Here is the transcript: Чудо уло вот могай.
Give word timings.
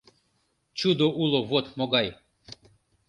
Чудо 0.79 1.05
уло 1.21 1.39
вот 1.49 1.65
могай. 1.77 2.07